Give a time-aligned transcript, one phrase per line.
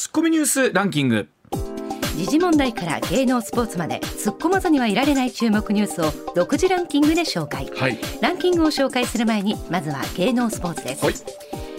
[0.00, 1.28] ツッコミニュースランキング。
[2.16, 7.98] 時事問題から芸能スポーツまで突っ込まずにはいられない注目ニュースを独自ランキングで紹介、はい。
[8.22, 11.14] ランキングを紹介する前にまずは芸能スポーツです、はい。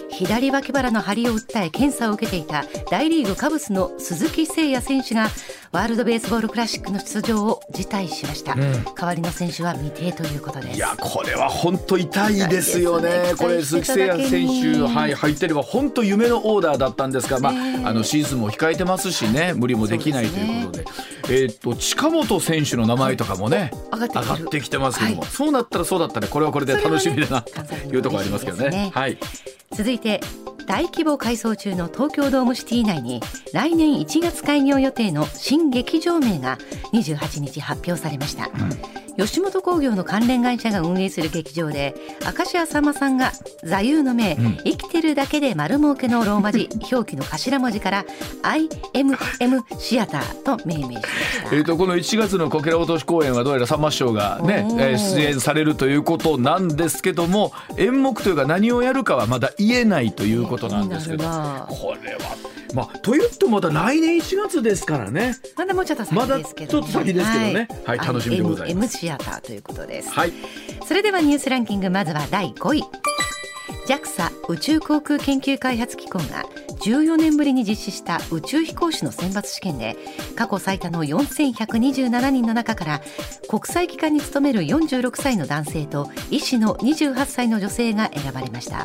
[0.08, 5.28] 左脇腹の張りを訴え検査を受けていた大リーグカブスの鈴木誠也選手が
[5.72, 10.76] ワールドベースボールクラシックの出場を辞退しました、代わりの選手は未定ということです。
[10.76, 13.08] いやこれは本当痛いですよね。
[13.08, 17.52] ねこれ鈴木誠也選手、はい、入ってれば本当夢のオーダーだったんですが、まあ
[17.88, 20.84] あのシーズンも控えてますしね無理もできないということで。
[21.30, 24.24] えーっと近本選手の名前とかもね、上がってきてる。
[24.24, 25.30] 上がってきてますけども、はい。
[25.30, 27.50] そうなったらそうだったらこれはこれで楽しみだなと
[27.90, 28.68] いうところありますけどね。
[28.68, 28.90] ね。
[28.92, 29.16] はい。
[29.74, 30.20] 続いて
[30.66, 33.20] 大規模改装中の東京ドームシティ内に
[33.52, 36.58] 来年1月開業予定の新劇場名が
[36.92, 38.50] 28日発表されました、
[39.16, 41.94] 吉本興業の関連会社が運営する劇場で
[42.24, 44.56] 明石家さんまさんが座右の銘、ん。
[44.64, 48.04] 生きてるだけで丸儲けのローマ字表記の頭文字から
[48.42, 51.56] IMM シアターと命名しました。
[51.56, 65.36] えー、とこの1月のこけら落とし公演はどうやらさんま師匠がね、えー出演されるということなんですけども演目というか何をやるかはまだ言えないということなんですけど、気になるなこれはまあと言ってもまだ来年1月ですからね。
[65.56, 67.68] まだもうちょっと先ですけど、ね、まだちょっと先ですけどね。
[67.84, 70.10] はい楽しみでございますシアターということです。
[70.10, 70.32] はい。
[70.86, 72.84] それではニュースランキングまずは第5位。
[73.88, 76.44] JAXA 宇宙航空研究開発機構が
[76.84, 79.96] 14年ぶりに実施した宇宙飛行士の選抜試験で
[80.34, 83.00] 過去最多の4127人の中から
[83.48, 88.84] 国際機関に勤める46歳の男性と医師の28歳の女性が選ばれました。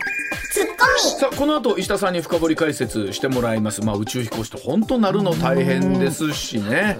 [1.19, 6.97] さあこの後石田さんに深掘り解説してもらいます、まあ、宇宙飛行士って本当なるの大変ですしね、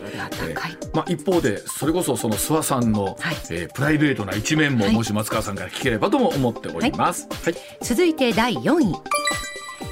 [0.94, 3.36] まあ、一方でそれこそその諏訪さんの、はい。
[3.50, 4.94] えープライベートな一面も、はい。
[4.94, 7.28] もし松川さんから聞ければとも思っております。
[7.44, 7.56] はい。
[7.82, 8.96] 続いて第4位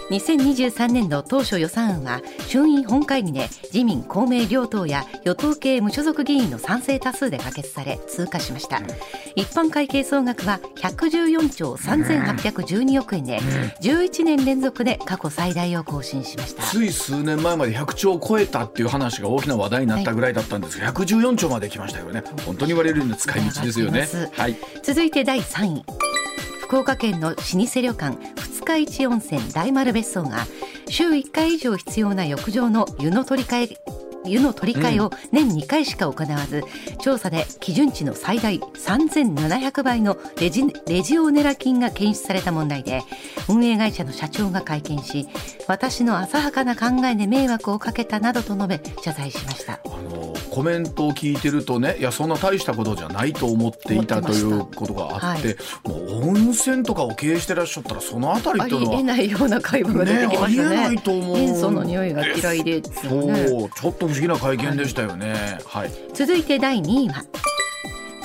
[0.09, 8.81] 2023年度当初予算案は衆院本会議で自民公明両党や与党系無所属議員の賛成多数で可決され通過しました。
[9.35, 13.39] 一般会計総額は114兆3812億円で
[13.81, 16.63] 11年連続で過去最大を更新しました。
[16.63, 22.23] つい数年前まで100兆を超えたっていう話が大きな話題になったぐらいだったんですが、114兆まで来ましたよね。
[22.45, 24.07] 本当に言われるような使い道ですよね。
[24.33, 24.55] はい。
[24.83, 25.83] 続いて第3位
[26.65, 28.17] 福岡県の老舗旅館
[28.65, 30.47] 二日市温泉大丸別荘が
[30.89, 33.77] 週1回以上必要な浴場の湯の取り替え
[34.27, 36.63] 湯の取り替えを年2回しか行わず、
[36.99, 43.03] 調査で基準値の最大3700倍のレジレジオネラ菌が検出された問題で
[43.47, 45.27] 運営会社の社長が会見し
[45.67, 49.79] 私の浅はかな考えで迷惑をかけたなどと述べ謝罪しました。
[49.85, 60.69] あのコメントを聞いてるとねいやそんな大したことじゃないと思っていたということがあってもう温泉とかを経営してらっしゃったらそのあたりあっていうのはりえないような会話が出てきましたね。
[60.69, 61.37] ねありえないと思う。
[61.37, 62.89] 塩素の匂いが嫌いでね。
[63.03, 65.59] そうちょっと不思議な会見でしたよね。
[65.65, 65.91] はい。
[66.13, 67.21] 続いて第2位は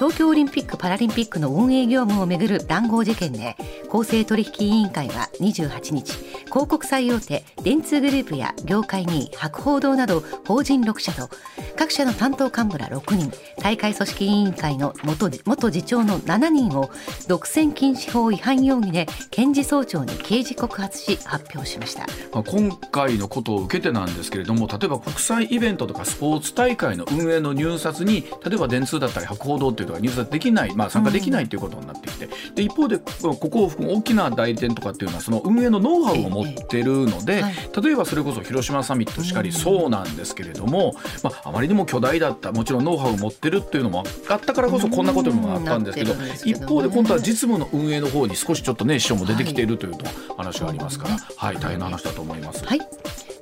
[0.00, 3.54] 東京オリンピック・パラリンピックの運営業務をめぐる談合事件で
[3.90, 6.14] 公正取引委員会は28日
[6.46, 11.28] 広告最大手電通グループや業界2位博報堂など法人6社と
[11.76, 16.90] 各社の担当幹部ら6人大会組織委員会の元元次長の7人を
[17.28, 22.06] 独占禁止法違反容疑で検事総長に刑事告発し発表しました。
[22.32, 37.42] 今回のことを受けてなんですけれども例えば国際イベントとかスポーツ大会の運営の入札に例えば電通だったり博報堂っていうのが入札できない、まあ、参加できないということになってきて、で一方でここを含む大きな代理店とかっていうのはその運営のノウハウを持ってるので、ええ。
[37.42, 37.54] はい。
[37.82, 46.38] 例えばそれこそ広島サミットしかりそうなんですけれども、まあ、あまりにも巨大だったもちろんノウハウを持ってるっていうのもあったからこそこんなことにもあったんですけどけどね。
[46.44, 50.04] 一方で今度は実務の運営の方に少しちょっとね支障も出てきているというと
[50.36, 52.64] 話がありますから、はい、大変な話だと思います。
[52.64, 52.80] はい。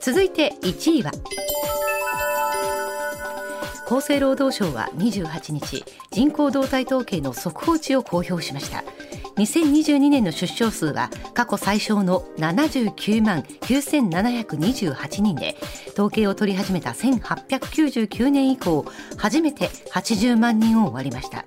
[0.01, 1.13] 続いて1位は。
[3.89, 8.85] 厚生労働省は28日人口動態統計の速報値を公表しました。
[9.37, 15.57] 2022年の出生数は過去最小の79万9728人で
[15.95, 18.85] 統計を取り始めた1899年以降
[19.17, 21.47] 初めて80万人を割りました。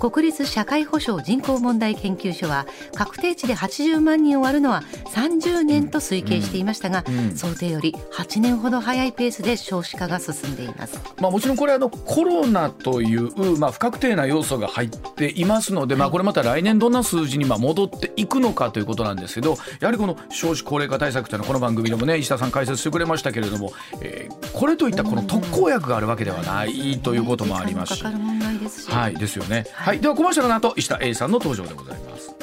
[0.00, 4.82] 国立社会保障人口問題研究所は確定値で80万人を割るのは
[5.14, 7.04] 30年と推計していましたが、
[7.36, 11.00] 想定より8年ほど早いペースで少子化が進んでいます。
[11.20, 28.02] まあ、もちろんこれあのコロナという、まあ、不確定な要素が入っていますので、まあ、これまた来年どんな数字にまあ戻っていくのかということなんですけどやはりこの少子高齢化対策というのはこの番組でもね石田さん解説してくれましたけれども、えーこれといったこの特効薬があるわけではないということもありますし。
[28.02, 29.14] かかる問題ですし、はい。
[29.14, 32.34] ですよね、はい、ではコマーシャルの後石田 A さんの登場でございます。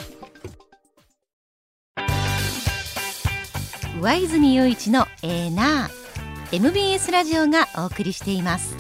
[4.02, 6.56] 上泉雄一のエーナー。
[6.56, 8.76] MBS ラジオがお送りしています。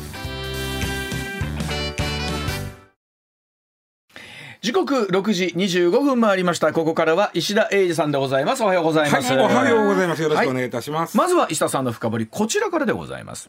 [4.61, 6.73] 時刻6時25分回りました。
[6.73, 8.63] ここからは石田英二さんでございます。
[8.63, 10.21] おはようございます、はい、おはようございます。
[10.21, 13.47] よろしくお願いいたします、まずは石田さんの深掘りこちらからでございます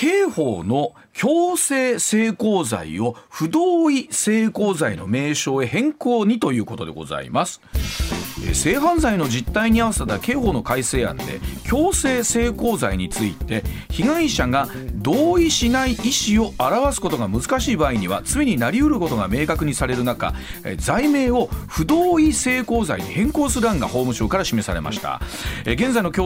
[0.00, 7.60] 刑法の強制性交罪を不同意性交罪の名称へ変更にということでございます。
[8.54, 20.32] 性犯罪の実態に合わせた刑法の改正案で強制性交罪について被害者が同意しない意思を表すことが難しい場合には罪になりうることが明確にされる中
[20.78, 25.20] 罪名を不同意性交罪に変更する案が法務省から示されました。
[25.66, 26.20] 現在の刑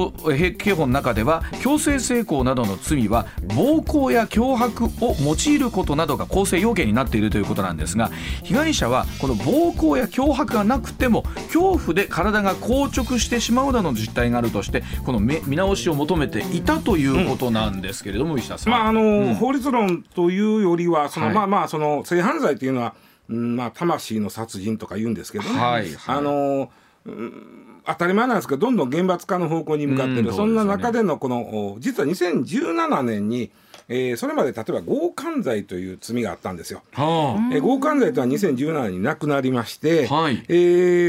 [0.75, 3.27] 法の中では強制性交などの罪は
[3.57, 8.11] 暴行や脅迫を用いることなどが構成要件になっているということなんですが
[8.43, 18.73] 被害者はこの暴行や脅迫がなくても恐怖で体が硬直してしまうなどの実態があるとしてこの見直しを求めていたということなんですけれども、うん、石田さん。
[18.73, 22.95] まああの、うん、法律論というよりはその、はい、まあまあその性犯罪というのは、
[23.29, 26.71] うんまあ、魂の殺人とか言うんですけどね、はいはい、あの、
[27.07, 33.51] うん当たり前なんですけどどんどん厳罰化の方向に向かってる、そんな中でのこの実は2017年に
[33.89, 36.83] えー、それまで例えば強姦罪という罪があったんですよ。
[36.93, 40.55] はあ、えー、強姦罪とは2017年になくなりまして、はい、え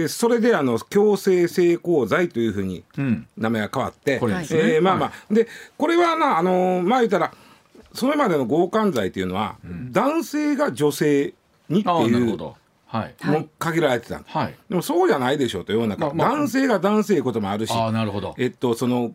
[0.06, 2.84] ー、それであの強制性交罪というふうに
[3.38, 5.48] 名前が変わって、うん、ね、えー、まあまあ、はい、で
[5.78, 7.34] これはなあのまあ言ったら
[7.94, 11.34] それまでの強姦罪というのは、うん、男性が女性
[11.70, 12.38] にっていう。
[12.96, 19.14] はい、も限られてた、はい、でもそうじゃないでしょうと世の中、まあまあ、男性が男性こともあるしあなるほど、えっと、その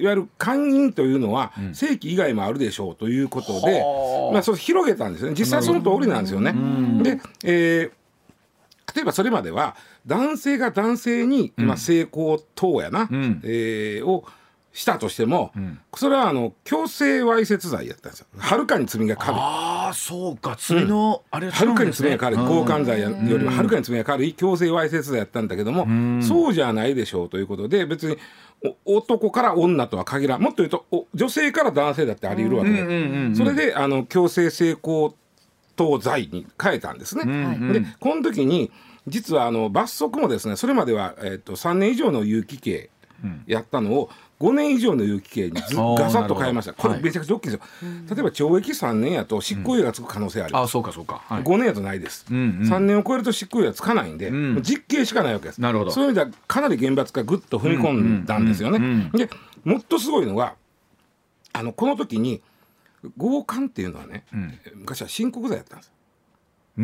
[0.00, 3.84] いわゆる勧誘というのは、正規以外もあるでしょうということで、
[4.32, 5.34] まあ、それ広げたんですね。
[5.38, 6.54] 実際その通りなんですよね。
[7.02, 9.76] で、えー、例えばそれまでは
[10.06, 14.24] 男性が男性に、まあ、性交等やな、うん、えー、を
[14.72, 18.26] したとしても、うん、それはあの強制わいせつ罪やったんですよ。
[18.38, 19.40] はるかに罪が軽い。
[19.40, 20.56] ああそうか。
[20.58, 22.38] 罪の、うん、あれはるかに罪が軽い。
[22.38, 24.34] 強姦罪よりもはるかに罪が軽い。
[24.34, 28.16] 強制わいせつ罪やったんだけどもそうじゃないでしょうということで別に
[28.84, 30.42] 男から女とは限らん。
[30.42, 33.34] もっと言うと女性から男性だってあり得るわけで。
[33.34, 35.12] それであの強制性交
[35.74, 37.24] 等罪に変えたんですね。
[37.72, 38.70] でこの時に
[39.08, 42.90] 実はあの罰則もですねそれまでは、えーと、と3年以上の有期刑
[43.46, 44.10] やったのを
[44.40, 46.72] 5年以上の有期刑にガサッと変えました。
[46.72, 47.68] これめちゃくちゃ大きいですよ、は
[48.14, 55.60] い、例えば懲役3年やと執行猶予がつく可能性あります、あそうかそうか、はい、5年やとないです、うんうん、3年を超えると執行猶予はつかないんで、うん、実刑しかないわけです。
[55.60, 55.90] なるほど。
[55.90, 57.92] そういう意味ではかなり厳罰化ぐっと踏み込
[58.22, 59.28] んだんですよね、で
[59.64, 60.54] もっとすごいのが
[61.52, 62.40] あのこの時に
[63.18, 65.92] 強姦っていうのはね、うん、昔は申告罪やったんです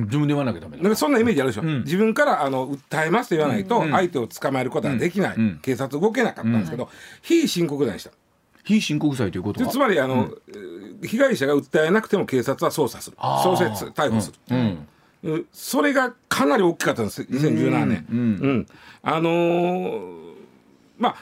[0.05, 0.97] 自分で言わなきゃダメだ。
[0.97, 6.89] そんなイメージあるでしょ、うん、自分からあの訴えますと言わないと相手を捕まえることはできない、うん、警察動けなかったんですけど、
[7.23, 8.11] 非申告罪でした。
[8.65, 9.69] 非申告罪ということは？
[9.69, 10.31] つまりあの、
[11.03, 13.17] 被害者が訴えなくても警察は捜査する。
[13.43, 14.33] 創設逮捕す
[15.23, 18.67] る、それがかなり大きかったんです2017年、うん。
[19.03, 20.35] あのー、
[20.99, 21.17] まあ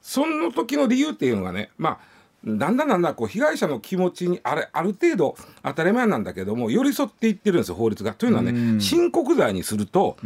[0.00, 1.98] その時の理由っていうのがねまあ
[2.44, 8.12] だんだんだんだんこう被害者の気持ちにあれある程度当たり前なんだけども寄り添っていってるんですよ法律が。
[8.12, 10.16] というのはね申告罪にすると、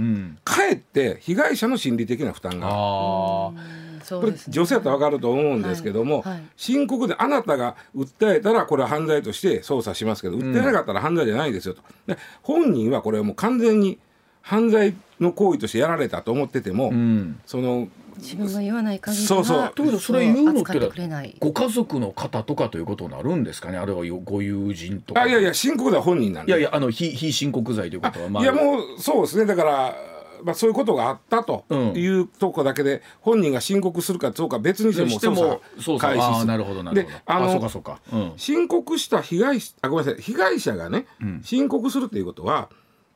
[0.44, 6.32] かえって被害者の心理的な負担がこれ女性だと分かると思うんですけども、はい。
[6.34, 11.82] はい、申告であなたが訴えたらこれは犯罪として捜査しますけど訴えなかったら犯罪じゃないですよと。
[12.06, 13.98] で本人はこれはもう完全に
[14.42, 17.88] 犯罪の行為としてやられたと思ってても、うん、その
[18.20, 19.72] 自分が言わない限りそうそう。
[19.74, 23.78] ということそれ言うのってご家族の方とかということになるんですかね？
[23.78, 25.22] あるいはご友人とか。
[25.22, 26.52] あいやいや申告罪本人なんで。
[26.52, 28.42] いやいやあの非非申告罪ということはまあ。
[28.42, 29.46] いやもうそうですね。
[29.46, 29.94] だから
[30.42, 36.46] まあ、そういうことがあったというとこだけで、本人が申告するかどうか別にしても捜査開始する。
[36.46, 37.14] なるほどなるほど。
[37.14, 40.22] で、あの申告した被害あごめんなさい。
[40.22, 41.04] 被害者がね、
[41.42, 42.70] 申告するということは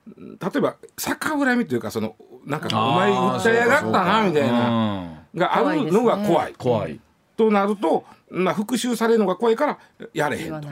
[0.07, 6.55] 例えば逆恨みというかそのなんかお前訴えやがったなみたいながあるのが怖い。
[6.59, 7.01] 怖い
[7.37, 9.79] となると、まあ、復讐されるのが怖いから
[10.13, 10.69] やれへんと。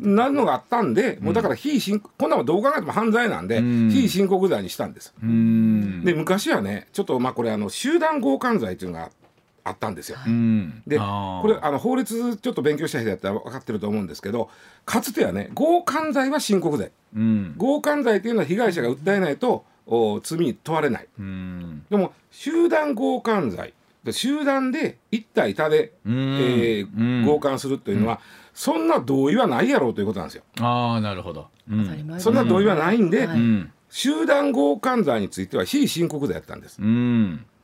[0.00, 5.14] なるのがあったんで、もうだから非申こんなもどう考えても犯罪なんで、非申告罪にしたんです。
[5.20, 9.10] で昔はねちょっとまあこれあの集団強姦罪というのがあっ
[9.78, 10.18] たんですよ。
[10.86, 14.50] でこれあの法律ちょっと勉強した人だったら分かってると思うんですけど
[14.84, 16.90] かつてはね強姦罪は申告罪、
[17.58, 23.74] 強姦罪というのは被害者が訴えないとお罪に問われない、でも集団強姦罪。
[24.12, 28.20] 集団で一対多で、えー、強姦するというのは、
[28.54, 30.42] そんな同意はないやろうということなんですよ。
[30.60, 33.28] ああなるほど、うん、そんな同意はないんで、
[33.90, 36.80] 集団強姦罪については非申告罪やったんです。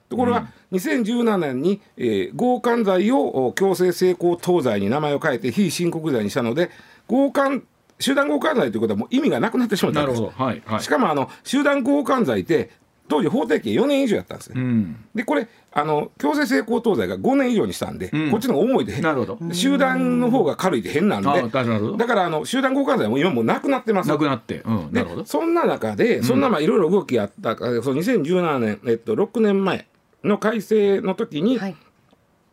[0.08, 6.70] ところが2017年に、えー、強姦罪を強制性交等罪に名前を変えて非申告罪にしたので
[7.08, 7.62] 強姦
[7.98, 10.22] 集団強姦罪ということはもう意味がなくなってしまったんです。
[10.22, 12.70] はいはい、しかもあの集団強姦罪って
[13.08, 14.60] 当時法定刑4年以上やったんですね。
[14.60, 19.54] うん、でこれあの強制性交等罪が5年以上にしたんで、うん、こっちの方が重いでなるほど。
[19.54, 24.08] 集団の方が軽いで変なんでだからあの集団強姦罪も今もうなくなってます。
[24.08, 25.24] なくなって、うん、なるほど。
[25.24, 29.86] そんな中でそんなまあいろいろ動きあった、うん、その2017年、えっと、6年前
[30.26, 31.76] の改正の時に、はい、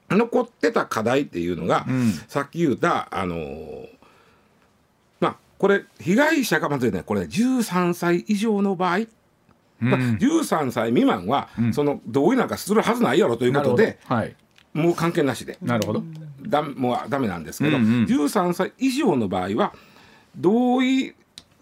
[0.09, 3.87] 残ってた課題っていうのが、うん、さっき言ったあのー、
[5.19, 8.99] まあこれ被害者がまずねこれ13歳以上の場合
[9.79, 14.33] まあ、13歳未満は、その同意なんかするはずないやろということで、はい、
[14.73, 15.57] もう関係なしで。
[15.61, 16.03] なるほど。
[16.41, 19.73] だもうダメなんですけど、うんうん、13歳以上の場合は
[20.37, 21.13] 同意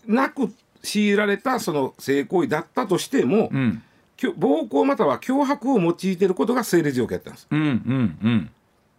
[0.07, 3.83] なく強いられたその性行為だったとしても、うん、
[4.29, 7.47] 暴行または脅迫を用いていることが成立条件やったんです。
[7.49, 8.49] うんうん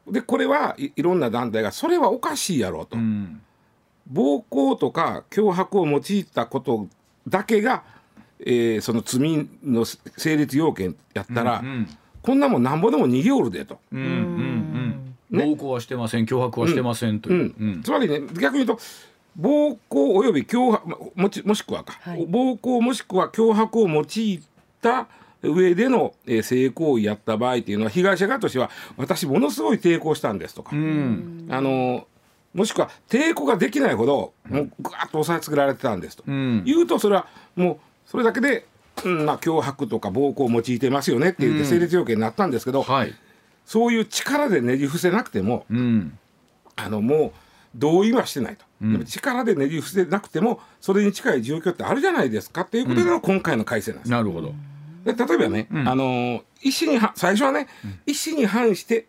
[0.07, 3.41] うん、でこれはいいろんな団体がそれはおかしいやろうと、うん、
[4.11, 6.88] 暴行とか脅迫を用いたこと
[7.29, 7.85] だけが
[8.45, 11.88] えー、その罪の成立要件やったら、うんうん、
[12.23, 13.79] こんなもんなんぼでも逃げおるでと。
[13.93, 15.38] うんうんうん。
[15.38, 18.79] ね、暴行はしてません脅迫はしてませんという、うん、つまりね逆に言うと
[19.35, 24.43] 暴行および脅迫もちもしくはか、はい、暴行もしくは脅迫を用い
[24.83, 25.09] た
[25.43, 32.07] 上での、えー、性行為やった場合っていうのは被害者側としては私ものすごい抵抗したんですとか、うん、あの
[32.55, 38.67] もしくは抵抗ができないほどもうぐわっと押さえつけられてたんですと、うん、言うとそれはもうそれだけで、
[39.05, 43.15] うんまあ、脅迫とか暴行を用いてますよねって言って成立要件になったんですけど、うんはい、
[43.65, 46.19] そういう力でねじ伏せなくても、うん、
[46.77, 47.33] あのもう
[47.75, 54.11] 同意はしてないと、うん、力でねじ伏せなくてもそれに近い状況ってあるじゃないですかっていうことでの今回の改正なんです。
[54.11, 54.55] なるほど
[55.04, 57.68] で例えばね、あの意思に最初はね、
[58.06, 59.06] 意思に反して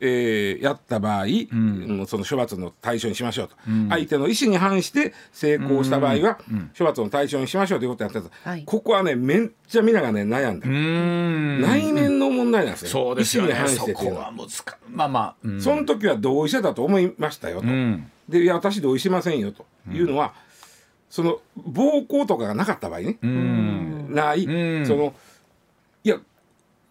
[0.00, 6.38] えー、やった場合、うん、その処罰の対象にしましょうと、うん、相手の意思に反して成功した場合は、
[6.76, 13.50] 処罰の対象にしましょうということをやってた、はい、ここはねめっちゃみんながね悩んだ内面の問題なんですよ、そうですよね。
[13.50, 14.32] 意思に反してっていうのは。
[14.88, 17.66] まあまあ、その時は同意してたと思いましたよと、
[18.28, 20.32] でいや私同意しませんよというのは、
[21.10, 23.18] その暴行とかがなかった場合ね、
[24.08, 24.44] ない、
[24.86, 25.12] その
[26.04, 26.18] いや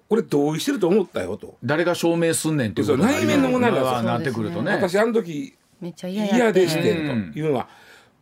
[0.10, 1.56] これ同意してると思ったよと。
[1.64, 4.74] 誰が証明すんねんっていうこと内面の問題なんなってくるとね。
[4.74, 7.70] 私あの時嫌でしてというのは、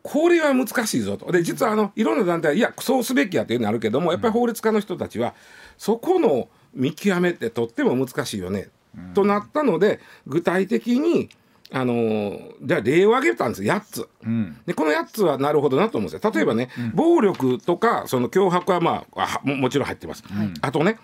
[0.04, 1.32] これは難しいぞと。
[1.32, 5.34] で実はあのいろんな団体はいやそうすべきやというのあるけどもやっぱり法律家の人たちは
[5.78, 8.70] そこの見極めってとっても難しいよね、
[9.14, 11.30] となったので具体的に
[11.72, 16.32] あのー、じゃあ例を挙げたんです8つ、うん、でこの8つはなるほどなと思うんですよ。
[16.34, 20.98] 例えばね、うん、暴力とかその脅迫はまあももちろん入ってます、うん、あとね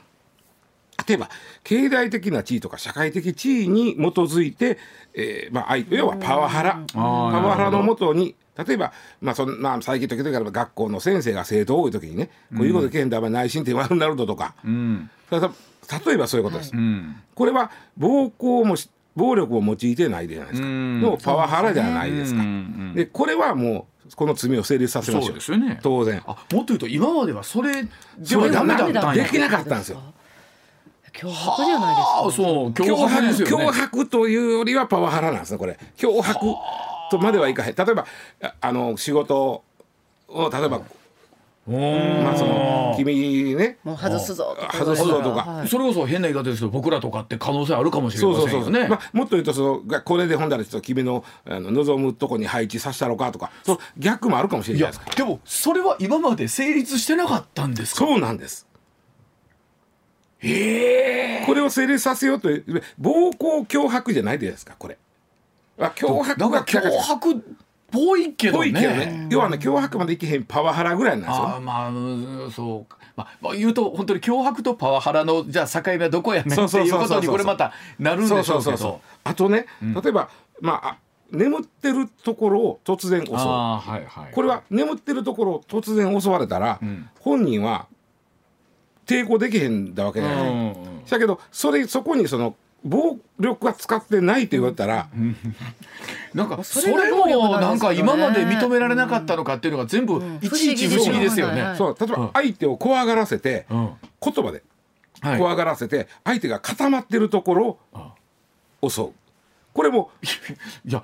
[1.08, 1.30] 例えば
[1.64, 4.78] 経済的な地位とか社会的地位に基づいて、
[5.14, 6.84] えーまあ、要はパワハラ。
[6.94, 16.84] パワハラのもとに例えば、まあそんまあ、最近時々学校の先生が生徒多い時にね、こういうことけんだば内心って悪くなるとか、うん、例えばそういうことです、はい、
[17.34, 18.76] これは暴行も
[19.16, 22.42] 暴力を用いてないじゃないですか、のパワハラじゃないですか。
[22.96, 25.56] でこれはもうこの罪を成立させましょう。
[25.56, 26.22] うね、当然。
[26.26, 29.14] あもっと言うと今まではそれではダメだ。
[29.14, 30.02] できなかったんですよ。
[31.14, 32.32] 脅迫じゃないですか。
[32.32, 35.78] そう脅迫ですよ、ね、脅迫というよりはパワハラなんですねこれ。
[35.98, 36.40] 脅迫
[37.12, 37.76] とまではいかへん。
[37.76, 38.06] 例えば
[38.62, 39.64] あの仕事
[40.28, 40.82] を例えば。
[41.66, 43.78] まあその君ね。
[43.84, 48.88] もう外すぞ外すぞとか、はい、それこそ変な言い方ですけど僕らとかって可能性あるかもしれませんよね。
[48.90, 53.52] まあ、もっと言うとそのこれでほんだらちょっと君のあの望むとこに配置させたろかとか。
[53.64, 58.68] そ逆もあるかもしれないですかでもそれは今まで成立してなかったんですそうなんです
[61.46, 62.50] これを成立させようと
[62.98, 64.98] 暴行脅迫じゃないですかこれ。
[65.78, 67.38] 脅迫が脅迫っ
[67.94, 68.72] ぽいけどね。
[68.72, 69.28] ね。
[69.30, 71.56] 要はね脅迫までいけへんパワハラぐらいなんですよ。
[71.58, 79.02] あまあそうまあ、言うと本当に脅迫とパワハラのじゃあ境目はどこやねんっていうことにこれまたなるんでしょうけど。
[79.24, 80.98] あとね、例えばまあ
[81.32, 87.88] 眠ってるところを突然襲う、はいはい、これは眠ってるところを突然襲われたら、うん、本人は
[89.06, 90.76] 抵抗できへんだわけじゃない。
[91.08, 95.10] だけどそれそこにその暴力は使ってないと言われたら、
[96.34, 97.26] なんかそれも
[97.60, 101.76] なんか今まで認められなかったのかっていうのが全部いちいち不思議ですよね。
[101.78, 101.96] そう。
[102.00, 104.64] 例えば相手を怖がらせて、言葉で
[105.22, 107.80] 怖がらせて相手が固まってるところ
[108.82, 109.10] を襲う。
[109.74, 110.12] これも
[110.86, 111.04] いや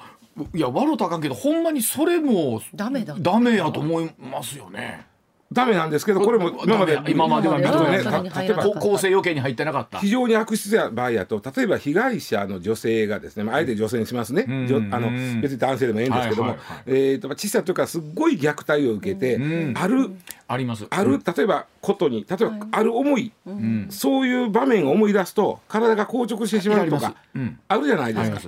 [0.54, 3.16] いや笑うたかんけどほんまにそれもダメだ。
[3.18, 5.06] ダメやと思いますよね。
[5.52, 10.00] ダメなんですけどこれも今まで今までは認めね例えば構成要件に入ってなかった。
[10.00, 15.10] 非常に悪質な場合やと例えば被害者の女性がですね、まあ、あえて女性にしますね、あの
[15.42, 16.84] 別に男性でもいいんですけども、はいはいはい。
[16.88, 19.74] えー、と小さい時からすごい虐待を受けて、うん。
[19.76, 20.12] ある
[20.48, 20.86] あります。
[20.90, 23.88] ある例えばことに例えばある思い、ん。
[23.90, 27.16] そういう場面を思い出すと体が硬直してしまうとか
[27.68, 28.40] あるじゃないですか。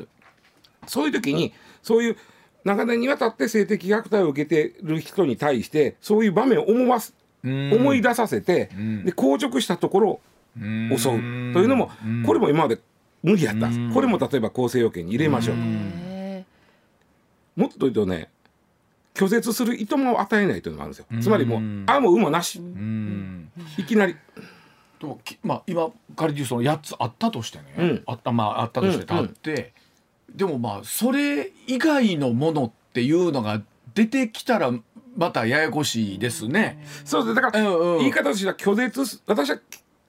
[0.86, 2.18] そういう時にそういう
[2.64, 7.74] 長年にわたって性的虐待を受けてる人に対してそういう場面を思わすうん。
[7.74, 9.06] 思い出させて、ん。
[9.06, 10.20] で硬直したところ
[10.56, 11.54] 襲う。
[11.54, 12.24] というのもうん。
[12.24, 12.80] これも今まで
[13.24, 13.80] 無理やったんです。
[13.80, 13.94] うん。
[13.94, 15.62] これも例えば構成要件に入れましょうと。
[15.64, 16.46] へ
[17.56, 18.30] もっと言うとね
[19.14, 21.22] 拒絶するいとまを与えないというのがあるんですよ。
[21.22, 22.60] つまりもううん「あ」も「う」もなし。
[22.60, 23.52] うん。
[23.78, 24.16] いきなり。
[25.00, 28.04] でもきまあ今仮にその8つあったとしてね、うん。
[28.06, 29.74] あったまああったとしてあって、
[30.36, 33.62] でもまあそれ以外のものっていうのが
[33.94, 34.72] 出てきたら
[35.16, 36.84] またややこしいですね。
[37.04, 38.00] そうですだからうんうん。
[38.00, 39.60] 言い方としては拒絶す私は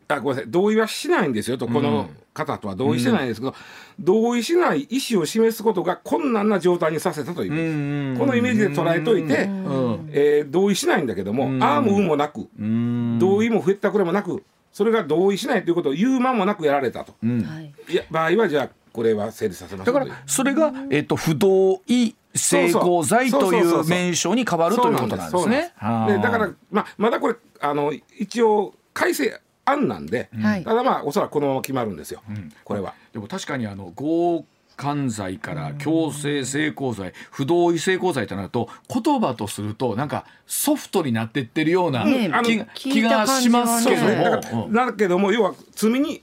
[0.08, 0.50] あごめんなさい。
[0.50, 3.54] 同意はしないんですよとこの方とは同意してないんですけど、
[3.98, 10.08] 同意しない意思を示すことが困難な状態にさせたという、このイメージで捉えといて、うん。
[10.12, 11.62] えー同意しないんだけども、うん。
[11.62, 13.18] ああもうもなく、うん。
[13.18, 17.40] 同意も増えたくれもなくそれが同意しないということを言う間もなくやられたと、うん。
[17.40, 17.74] ーはい。
[17.88, 20.08] いや場合はじゃあこれは成立させましょうという。
[20.08, 25.72] だからそれが、えっと不同意性交罪といそう名称に変わるということなんですね。
[26.08, 30.64] でだから、まあ、まだこれあの一応改正案なんで、はい。
[30.64, 32.22] ただまあおそらくこのまま決まるんですよ、
[32.64, 32.94] これは。
[33.12, 34.44] でも確かにあの強
[34.76, 42.30] 姦罪から強制性交罪不同意性交罪となると言葉とするとなんかソフトになってってるようなね
[42.74, 44.66] 気がしますけども。
[44.66, 44.72] うん。
[44.72, 46.22] だけども要は罪に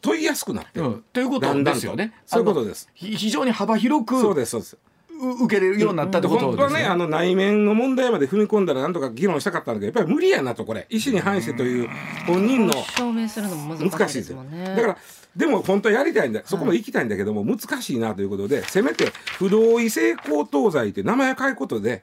[0.00, 2.12] 問いやすくなってる、うん、ということですよね。
[2.26, 2.88] そういうことです。
[2.94, 4.78] 非常に幅広くそうですそうです。
[5.20, 6.68] う受けれるようになったってこと本ですね。
[6.68, 10.86] 当はねあの内面の問題まで踏み込んだらなんとか議論したかったんだけどやっぱり無理やなとこれ。
[10.88, 11.88] 意思に反してという
[12.26, 14.42] 本人の証明するのも難しい難しいですよ。
[14.42, 14.96] ねだから
[15.36, 22.02] でも本当はやりたいんだそこまで行きたいんだけども、難しいなということでせめて不同意性交等罪って名前を変えることで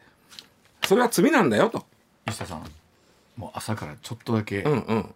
[0.85, 1.85] それは罪なんだよと。
[2.27, 2.63] 石田さん
[3.35, 5.15] もう朝からちょっとだけうんうん。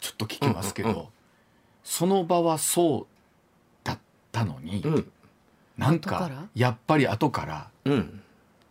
[0.00, 1.10] ちょっと聞きますけど、
[1.86, 3.98] その場はそうだっ
[4.32, 5.12] たのに、うん。
[5.78, 8.20] なん後かやっぱり後からうん。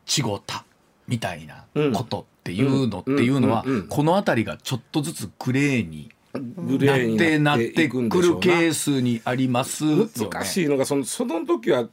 [0.05, 0.65] 違った
[1.07, 1.93] みたいなうん。
[1.93, 7.63] ことっていうのっていうのは、この辺りがちょっとずつグレーにグなっレーにてなっな。
[7.63, 9.85] ってくるケースにあります。
[9.85, 11.87] 難しいのがそのその時は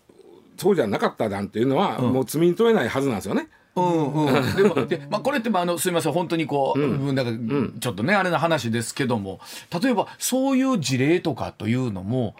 [0.57, 2.13] そうじゃなかったなんていうのは、うん。
[2.13, 3.43] もう罪に問えないはずなんですよね。
[3.43, 9.41] うんうん、でもで、まあ、これってまああのすみません本当にこう、うん、なんかちょっとねあれな話ですけども
[9.83, 12.35] 例えばそういう事例とかというのも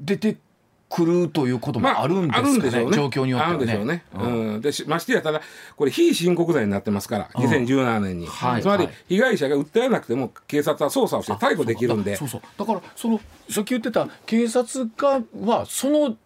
[0.00, 0.38] 出て
[0.92, 2.96] くるということもあるんですかね,、あるんでしょうね。
[2.96, 3.56] 状況によってはね。
[3.56, 4.04] あるんでしょうね。
[4.14, 4.54] うん。
[4.54, 5.40] うん、でしましてやただ
[5.76, 7.44] これ非申告罪になってますからうん。
[7.44, 8.62] 2017年に、はい。
[8.62, 8.94] つまりはい。
[9.08, 12.16] 被害者が訴えなくても警察は捜査をして逮捕できるんで。
[12.16, 12.42] そうそう。
[12.58, 16.16] だからそのさっき言ってた警察官はその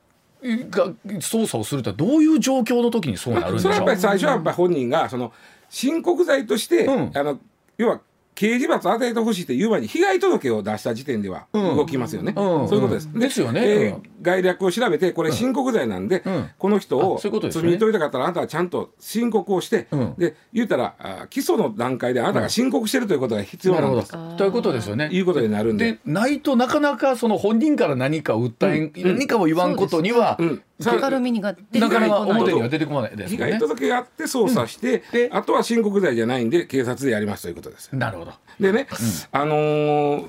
[0.43, 3.73] が捜査をするとはどういう状況の時にそうなるんでしょう？
[3.73, 5.33] それはやっぱり最初はやっぱり本人がその
[5.69, 7.11] 申告罪として、うん。
[7.15, 7.39] あの
[7.79, 8.01] 要は
[8.37, 11.77] 刑事罰与えてほしいっていう前に被害届を出した時点ではうん。
[11.77, 12.69] 動きますよね、うん。
[12.69, 13.09] そういうことです。
[13.13, 13.61] うんですよね。
[13.65, 14.03] えーうん。
[14.23, 16.51] 概略を調べてこれ申告罪なんで、うん。
[16.59, 17.63] この人をあそういうことですね。
[17.63, 20.15] 罪に問いたかったらあなたはちゃんと申告をして、うん。
[20.19, 24.37] で言うたらあ基礎の段階であなたが申告してるということが必要なんです。
[24.37, 25.09] ということですよね。
[25.11, 25.93] いうことになるんで。
[25.93, 29.17] でないとなかなかその本人から何かを訴え、うん。
[29.17, 30.39] 何かを言わんことには、
[30.79, 33.39] うん明るみにが出てなかなかこない表には出てこないですね。
[33.39, 33.59] 害。
[33.59, 37.91] 届があって捜査して、であとは申告罪じゃないんで警察でやりますということです。
[37.97, 38.33] なるほど。
[38.61, 38.87] でね、
[39.33, 40.27] あのー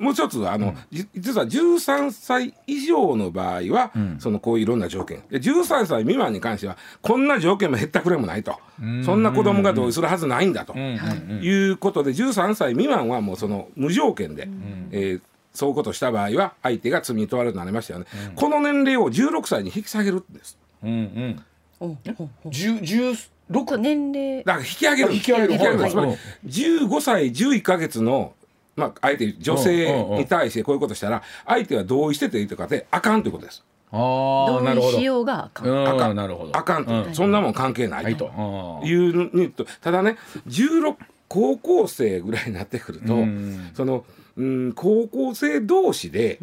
[0.00, 4.16] もう一つはあの、じ実は13歳以上の場合は、ん。
[4.18, 5.22] そのこういういろんな条件。
[5.30, 8.58] で13歳未満に関してはこんな条件も減ったくれもないと。
[9.04, 10.80] そんな子供が同意するはずないんだと、うん。
[10.80, 11.36] うん。
[11.36, 11.42] うん。
[11.42, 14.48] いうことで13歳未満はもうその無条件で、
[14.90, 15.20] えー
[15.52, 20.58] そういうことをした場合は相手が罪に問われるようになりましたよね、この年齢を16歳に引き下げるんです。
[20.82, 21.44] うんうん。
[21.80, 22.48] うんうんう。
[22.48, 24.44] ん十十と六年齢。
[24.44, 25.12] だから引き上げる。
[25.12, 25.78] 引き上げる。
[25.78, 26.12] はいつまり
[26.46, 28.32] 15歳11か月の
[28.76, 33.64] まあ相手女性に対してこういうことしたら相手は同意してていいとかであかんということです。
[33.92, 33.96] あ
[34.60, 34.92] あなるほど。
[34.92, 35.66] 同意しようがあかん。
[35.66, 36.16] うんあかん。
[36.16, 36.56] なるほど。
[36.56, 37.14] あかんと、うん。
[37.14, 38.80] そんなもん関係なはいいと。
[38.84, 40.94] いうにとただね16
[41.28, 43.70] 高校生ぐらいになってくると、うん。
[43.74, 44.04] その、
[44.36, 46.38] うん、高校生同士で、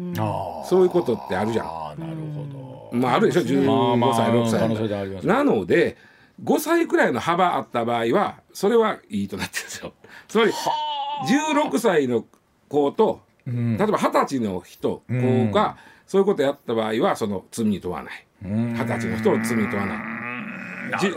[0.68, 1.66] そういうことってあるじゃん。
[1.66, 2.48] あーなるほ
[2.92, 5.26] まああるでしょ15歳6歳。
[5.26, 5.96] なので
[6.42, 9.92] 5歳くらいの幅あった場合はそれはいいとなってるんですよ。
[10.28, 12.24] つまり16歳の
[12.68, 13.22] 子とど。
[13.46, 13.76] うん。
[13.76, 18.26] 例えば二十歳の人子がそういうことやった場合はその罪に問わない。
[18.44, 18.72] うん。
[18.74, 19.98] 二十歳の人を罪に問わない。
[21.00, 21.16] じゅ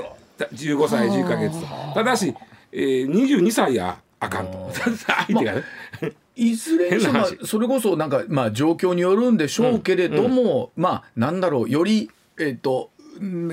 [0.75, 2.34] 15歳10ヶ月とただし
[2.73, 4.71] えー、22歳やあかんと。
[5.27, 5.63] 相手がね、
[6.01, 12.91] まいずれにしてもそれこそなんかまあ状況によるんでしょうけれども、うんうん、まあなんだろうよりえっ、ー、と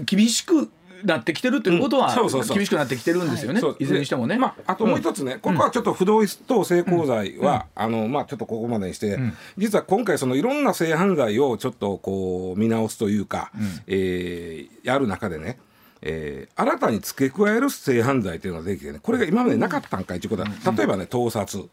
[0.04, 0.70] 厳しく
[1.04, 2.14] なってきてるということは、
[2.52, 4.36] 厳しくなってきてるんですよね、い、ずれにしてもね。
[4.36, 9.18] まあ、あともう一つね、ここはちょっと不同意等性交罪は、あのまあ、ちょっとここまでにして、
[9.56, 15.58] 実は今回そのいろんな性犯罪をちょっとこう見直すというか、うえやる中でね
[16.00, 21.68] えー、新たに付け加える性犯罪というのができてねこれが今までなかったんかいということは、例えばね盗撮。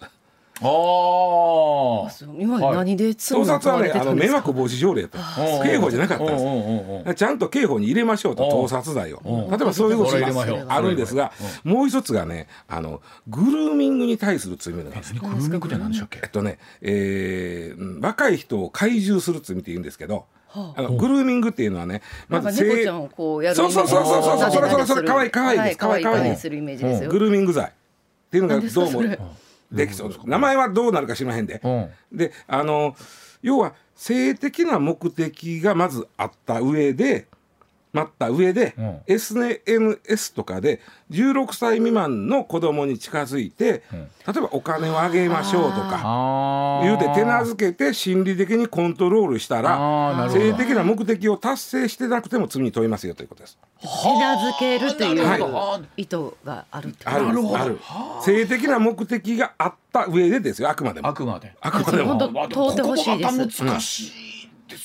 [0.62, 5.18] ああ今何で盗撮はねあの迷惑防止条例と
[5.64, 7.16] 刑法じゃなかったんです。
[7.16, 9.20] ちゃんと刑法に入れましょうと盗撮罪を。
[9.50, 11.34] 例えばそういうことがあるんですが
[11.66, 16.20] もう一つがねあのグルーミングに対する罪なんですグルーミングって何でしたっけ？
[16.24, 20.74] えっとね、えー、若い人を懐柔する罪って言うんですけどあ。
[20.82, 26.50] のグルーミングっていうのはね、まず猫ちゃんをこうやるそうそうそうそうそうそれそれそれ可愛い可愛いです可愛い可愛いです。
[26.50, 27.10] るイメージですよ。
[27.10, 27.70] グルーミング罪っ
[28.32, 29.02] ていうのがどうも
[29.72, 30.22] できそうです。
[30.26, 31.62] 名前はどうなるか知りませんで、
[32.12, 32.96] であの
[33.42, 37.28] 要は性的な目的がまずあった上で
[37.96, 40.82] 待った上で、うん、SNS とかで
[41.12, 53.58] 16歳未満の子供に近づいて、うん、例えばお金をあげましょうとか言うて手なずけて心理的にコントロールしたら性的な目的を達成してなくても罪に問いますよということです。
[53.82, 57.28] 手なずけるという意図があるってある。
[57.56, 57.80] ある。
[58.22, 61.08] 性的な目的があった上でですよあくまでも。
[61.08, 62.18] あくまであくまでも。
[62.50, 63.64] 通ってほしいです。
[63.64, 64.35] 難しい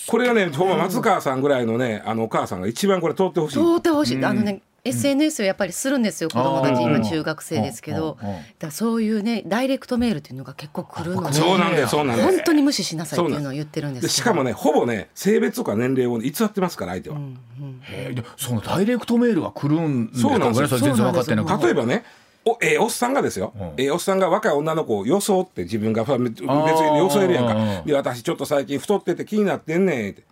[0.07, 3.55] これがねほんま松川さんぐらいのねあのお母さんが一番これ通ってほしい。
[3.55, 6.31] 通ってほしい、あのね SNS をやっぱりするんですよ。
[6.31, 8.17] 子供たち今中学生ですけど。
[8.59, 21.63] だそういうねダイレクトメールっていうのが結構来るのでそうなんでそうなんで本当に無視しなさいっていうのを言ってるんですしかもねほぼね性別とか年齢を偽ってますから相手は、うんうん、へえそのダイレクトメールが来るんですかそうなんです全然分かってない。
[21.63, 22.05] 例えばね
[22.45, 27.83] おえー、おっさんがですよ、うん、えー、おっさんが若い女の子を装って自分が別に装えるやんか。
[27.85, 30.25] で私ちょっと最近太ってて気になってんねんって。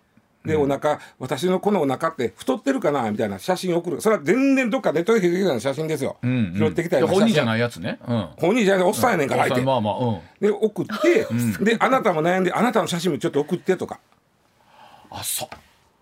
[0.45, 3.11] で、お腹私のこのお腹って太ってるかな？
[3.11, 3.99] みたいな写真送る。
[3.99, 8.85] それは全然どっかネットで拾ってきた写真ですよ、うんうん、拾ってきたよ本人じゃないやつね、うん、本人じゃない。
[8.85, 13.99] おっさんやねんから相手、まあまあうん、で送って、うん、であなたも悩んであなたの写真もちょっと送ってとか。
[15.11, 15.49] あそ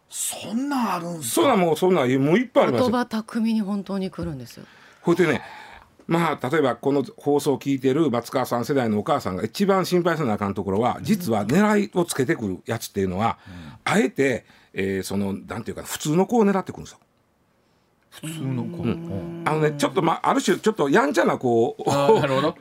[0.08, 1.42] そんなあるんすか？
[1.42, 4.66] そんなもうそんなもういっぱいあります言葉巧みに本当に来るんですよ。
[5.02, 5.42] ほいでね
[6.08, 13.38] まあ例えばこの放送を聞いてる松川さん世代のお母さんが一番心配せなあかんところは実は狙いをつけてくるやつっていうのは、
[13.84, 17.00] あえて、えー、そのなんていうか普通の子を狙ってくるんですよ。
[18.10, 21.76] 普通の子、うん、あのねちょっとまあある種ちょっとやんちゃな子を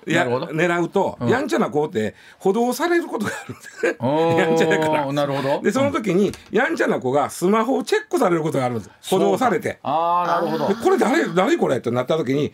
[0.06, 3.96] や狙うと、うん、やんちゃな子って補導されることがあるんですね。
[4.38, 5.12] やんちゃだから。
[5.12, 5.62] なるほど。
[5.62, 9.78] でその時に、やんちゃな子がスマホをチェックされることがあるんです補導されて。
[9.82, 10.74] ああなるほど。
[10.74, 12.52] これ誰誰これってなった時に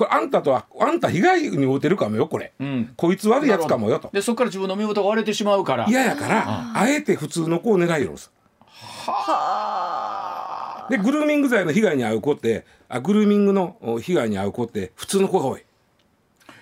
[0.00, 4.08] これあんたとはあんた被害に遭うてるかもよこれ、うん、こいつ悪いやつかもよと。
[4.14, 5.86] でそこから自分の身元が割れてしまうから。
[5.90, 8.32] 嫌やから、あえて普通の子を狙いよるんです。
[8.70, 10.88] はあ。
[10.88, 15.64] でグルーミング罪の被害に遭う子ってあグルーミングの被害に遭う子って普通の子が多い。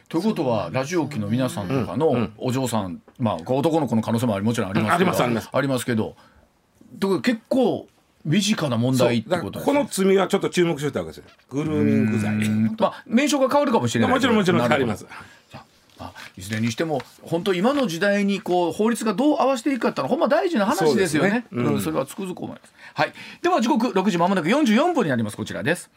[0.09, 5.11] ということはラジオ機の皆さんとかのお嬢さん、まあ男の子の可能性ももちろんありますけど、
[5.53, 6.16] ありますけど。
[7.22, 7.87] 結構
[8.28, 12.32] 身近な問題ってことこの罪はちょっと注目してたわけですよグルーミング罪
[12.78, 15.06] まあ名称が変わるかもしれないもちろんもちろん変わります
[16.00, 21.30] あいずれにしても本当今の時代にこう法律がどう合わせていくかってのはほんま大事な話ですよね。
[21.30, 22.72] ねうん、それはつくづく思います。
[22.94, 23.12] はい。
[23.42, 25.36] では時刻6時まもなく44分になります。
[25.36, 25.90] こちらです。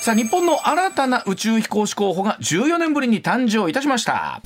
[0.00, 4.40] さあ日本の新たな宇宙飛行士候補が14年ぶりに誕生いたしました。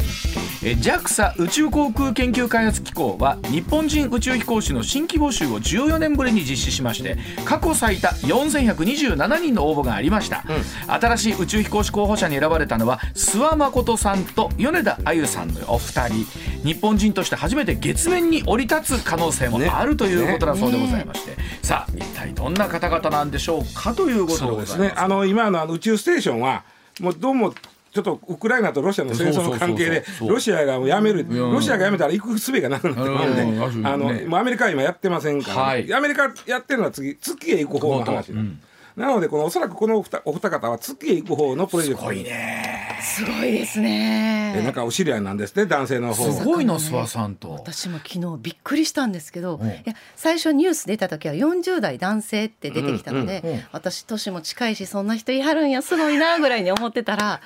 [0.62, 16.27] JAXA 宇宙航空研究開発機構は日本人宇宙飛行士の新規募集を14年ぶりに実施しまして過去最多4127人の応募がありました、うん、新しい宇宙飛行士候補者に選ばれたのは諏訪誠さんと米田あゆさんのお二人。
[16.62, 21.37] 日本人として初めて月面に降り立つ可能性もあるということだそうでございまして、ね。
[21.37, 24.92] ね、さあ一体どんな方々なんでしょうかということでございますね。
[24.96, 26.64] あの今の宇宙ステーションは
[27.01, 27.53] もうどうも
[27.92, 31.26] ちょっとウクライナとロシアの戦争の関係でロシアがやめる。
[31.28, 38.33] ロシアがやめたら行く術がなくなってまうんであのもうアメリカは今やってませんから、アメリカやってるのは次月へ行く方の話
[38.96, 42.02] なのでこのおそらくこのお二お二方は月へ行く方のプロジェクト。
[42.02, 42.98] すごいね。
[43.02, 44.55] すごいですね。
[44.57, 47.52] えなんかお知り合いなんですね男性の方すごいの諏訪さんと。
[47.52, 57.40] 私も昨日びっくりしたんですけど、いや最初ニュース出た時は40代男性って出てきたので、うんうん、私年も近いしそんな人いはるんやすごいなぐらいに思ってたら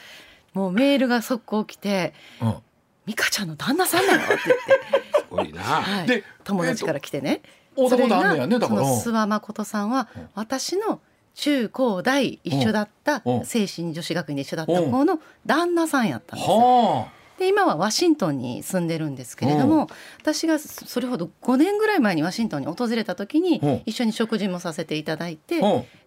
[0.56, 2.14] もうメールが速攻来て
[3.04, 4.96] 「美香ちゃんの旦那さんなの?」って言って。
[5.20, 7.42] すごいな、はい、で友達から来てね、
[7.76, 11.00] それがその諏訪誠さんは私の
[11.34, 16.38] 中高大一緒だった精神女子学院で一緒だった子の旦那さんやったん。
[16.38, 17.08] ですよ。
[17.38, 19.88] で今はワシントンに住んでるんですけれども
[20.20, 25.60] 私がそれほど5年ぐらい前にワシントンに訪れた時に一緒に食事もさせていただいて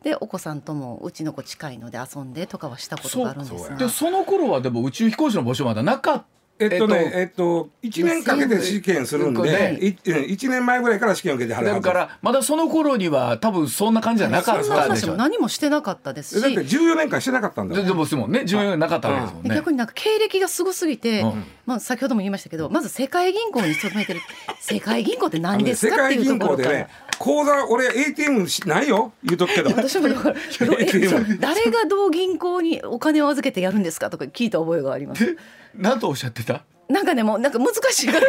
[0.04, 3.76] でお子さんともうちの子近いので遊んでとかはしたことがあるんですが。
[3.76, 15.16] でその頃はでも宇宙飛行士の募集まだなかったえっとね、えっと、1年かけて試験するんで、1年前ぐらいから試験を受けてはるだから、まだその頃には多分そんな感じじゃなかったでしょ。
[15.16, 16.42] 何もしてなかったですし。
[16.42, 19.56] だって14年間してなかったんだでももんね、14年なかったわけですもんね。
[19.56, 21.24] 逆になんか経歴がすごすぎて、
[21.66, 24.20] まあ先ほども言いましたけど、まず世界銀行に勤めてる、
[24.60, 26.72] 世界銀行って何ですかっていうところから。
[26.72, 29.70] ね、口座俺 ATM ないよ言うとくけど。
[29.76, 30.10] 私も
[31.40, 35.38] 誰がどう銀行にお金を預けてやるんですかとか聞いた覚えがあります
[35.76, 36.64] 何とおっしゃってた？
[36.88, 38.28] なんかねもうなんか難しいから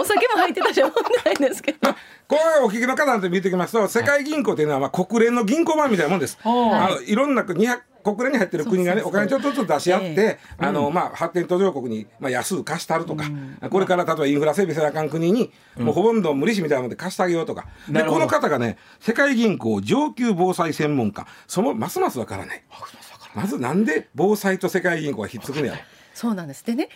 [0.00, 1.78] お酒も入ってたし思ってないんですけど。
[2.26, 6.38] これお聞きの方で見てきますと世界銀行というのはまあ国連の銀行版みたいなもんです。
[6.40, 7.66] はい、あのいろんな国
[8.02, 13.24] 国連に入ってる国がねお金ちょっとずつ出し合って、あのまあ発展途上国にまあ安く貸したるとか、
[13.68, 17.66] これから例えばインフラ整備せなあかん国に、もうほとんど無利子みたいなので貸してあげようとか。
[17.90, 21.26] でこの方がね世界銀行上級防災専門家。
[21.46, 22.62] そのますますわからない。
[23.34, 25.78] まずなんで防災と世界銀行がひっつくんやろ。
[26.16, 26.64] そうなんです。
[26.64, 26.88] でね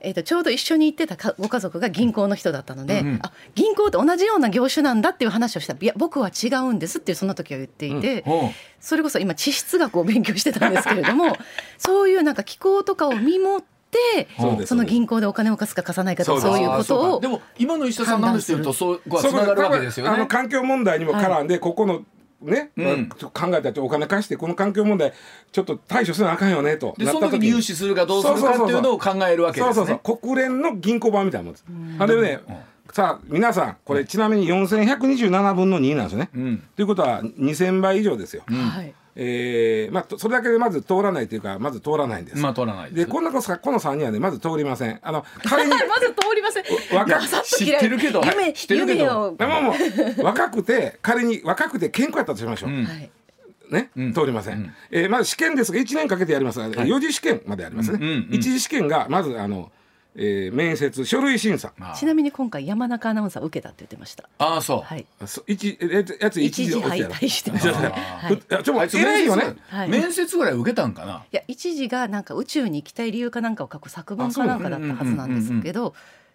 [0.00, 5.72] えー、とちょうど一緒に行ってたご家族が銀行の人だったので、うんうん、あ銀行と同じような業種なんだっていう話をした。
[5.72, 8.50] らいや僕は違うんですってその時は言っていて、うん、
[8.80, 11.36] それこそ今地質学を勉強してたんですけれども
[11.78, 14.28] そういうなんか気候とかを見守って
[14.66, 20.12] その銀行でお金を貸すか貸さないかとかそういうことをでも今の石田さんなんですけどそうつながるわけですよね。
[20.12, 22.02] あの環境問題にも絡んで、はい、ここの
[22.40, 25.12] ね、うん、考えたってお金貸してこの環境問題
[25.50, 29.74] ちょっと対処せなあかんよねとでその時に融資するかどうするかっていうのを考えるわけですね。
[29.74, 31.64] そうそうそう国連の銀行版みたいなもんです。
[31.98, 32.56] あれね、うん、
[32.92, 42.38] さあ皆さんこれちなみに4127分の2なんですよね、うん、ということは2000倍以上ですよ、はいえーまあ、それだけでまず通らないというかまず通らないんです。
[42.38, 44.98] まあ通らないでこんなここの3人はねまず通りません。
[45.02, 46.64] あの 仮に まず通りません。
[46.96, 49.34] 若知ってるけど夢知ってるけど。
[49.36, 49.74] でもも
[50.18, 52.70] う若くて仮に若くて健康やったとしましょう。
[52.70, 52.88] うん。
[53.70, 56.58] ね、通りません、うん、えー、まず試験ですが1年かけてやります。
[56.58, 59.70] が、はい、4次試験までありますね、うんうんうん、1次試験がまずあの
[60.16, 61.72] えー、面接書類審査。
[61.94, 64.28] ちなみに今回山中アナウンサー受けたって言ってました。
[64.38, 64.80] ああそう。
[64.80, 65.06] はい。
[65.46, 67.52] 一えやつ一時敗退して。
[67.52, 71.24] ました、はい、ちょっと偉いよね、はい、面接ぐらい受けたんかな？
[71.30, 75.94] いや一時がなんか宇宙に行きたい理由かなんかを書く作文かなんかだったはずなんですけど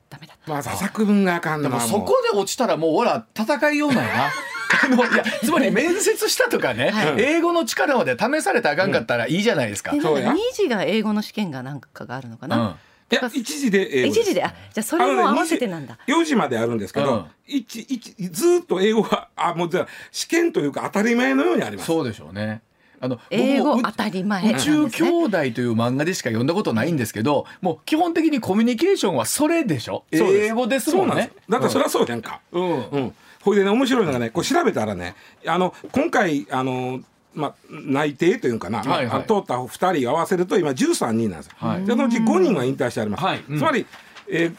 [0.09, 0.49] ダメだった。
[0.51, 4.29] まあ作文があかんでもそこで落ちたらもうほら戦いようなんやな。
[4.85, 9.91] あのいやつまり面接したとかね、はい、英語の力まで試されたらあかんかったらいいじゃないですか。
[9.91, 12.57] うん、2次が英語の試験がなんかがあるのかな？
[12.57, 12.75] うん
[13.13, 15.97] いや一時で英語一時であじゃあそれも合わせてなんだ。
[16.07, 21.87] 四時まであるんですけど、うん、一一ずっと英語はあもうじゃ試験というか当たり前のようにあります。
[21.87, 22.61] そうでしょうね。
[22.99, 30.05] あの英語当たり前、宇宙兄弟という漫画でしか読んだことないんですけど、もう基本的にコミュニケーションはそれでしょ？
[30.11, 32.39] 英語ですもんねだってそれはそうやんか。
[32.53, 37.01] うん、うん、ほいでね面白いのがねこう調べたらねあの今回あの
[37.33, 41.53] まあ、内定というかな、はいはい、通った2人合わせると今13人なんですよ。
[41.57, 43.23] はい、そのうち5人は引退してあります。
[43.23, 43.43] はい。
[43.49, 43.85] うん、つまり、
[44.29, 44.55] えー、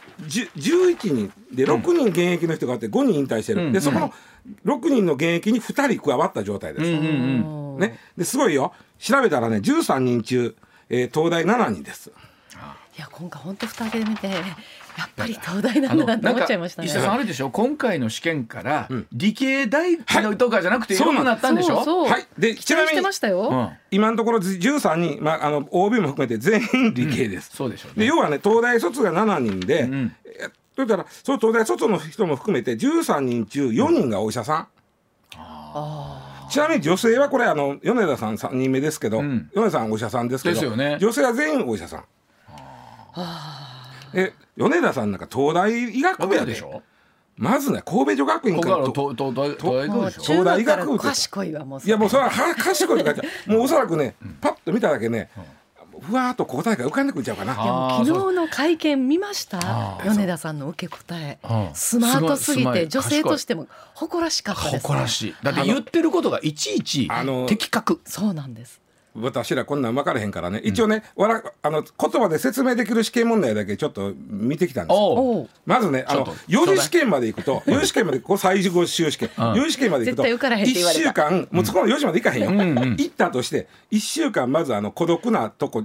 [0.57, 4.13] 11人で6人現役の人があって5人引退してる、うん、でそこの
[4.67, 6.87] 6人の現役に2人加わった状態です。
[6.87, 8.73] うんうんうん、ね、ですごいよ。
[8.99, 10.57] 調べたらね13人中、
[10.91, 12.11] えー、東大7人です。
[12.97, 14.31] いや今回本当蓋開けてみて
[14.97, 16.87] やっぱり東大なんだなと思っちゃいましたね。
[16.87, 17.51] 石田さんあるでしょ？
[17.51, 23.03] 今回の試験から理系大のとかじゃなくてよくなったんでしょ、はい、でちなみに
[23.91, 27.51] 今のところ13人、まあ、あの OB も含めて全員理系です。
[27.55, 30.17] そうでしょう、で要はね東大卒が7人で、うん、
[30.75, 34.69] それからその東大卒の人も含めて13人中4人がお医者さん。
[36.51, 41.99] ちなみに女性はこれあの米田さん3人目ですけど、うん、米田さんお医者さんですけど、ね、女性は全員お医者さん。
[42.01, 42.05] は
[43.17, 46.55] あえ米田さんなんか東大医学部やで。
[46.55, 46.83] しょ？
[47.37, 49.17] まずね神戸女学院から東
[50.45, 53.03] 大医学部賢いわもういやもうそれは賢い。
[53.03, 55.31] とかもうおそらくねパッと見ただけね
[56.01, 57.55] ふわっと答えが浮かんでくるちゃうかな。
[58.05, 59.99] 昨日の会見見ました？
[60.05, 61.39] 米田さんの受け答え、
[61.73, 65.35] スマートすぎて女性としても誇らしかったです、誇らしい。
[65.43, 67.09] だって言ってることがいちいち
[67.49, 68.01] 的確。
[68.05, 68.81] そうなんです。
[69.17, 75.49] 私らこんなん分からへんからね、一応ね、わらあの言葉で説明できる試験問題だけちょっと見てきたんですよ。
[75.67, 82.51] まずね、あの4次試験まで行くと、4次試験までこう最後修試験、4次試験まで行くと、1週間、もうそこの4時まで行かへんよ。
[82.97, 85.85] 行ったとして、1週間まずあの孤独なとこ。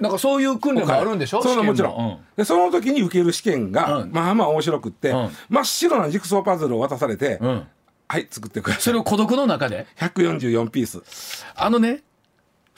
[0.00, 1.42] なんかそういう訓練もあるんでしょ？
[1.42, 2.18] そうもちろん。
[2.36, 5.12] でその時に受ける試験が、まあまあ面白くって、
[5.48, 7.38] 真っ白なジグソーパズルを渡されて。
[8.10, 8.82] はい作ってください。
[8.84, 11.44] それを孤独の中で？144ピース。
[11.54, 12.00] あのね